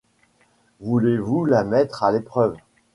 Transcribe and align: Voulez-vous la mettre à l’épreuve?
Voulez-vous 0.79 1.45
la 1.45 1.63
mettre 1.63 2.01
à 2.03 2.11
l’épreuve? 2.11 2.55